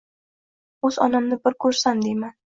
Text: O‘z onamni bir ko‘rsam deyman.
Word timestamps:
O‘z 0.89 0.97
onamni 1.05 1.37
bir 1.43 1.55
ko‘rsam 1.65 2.01
deyman. 2.07 2.33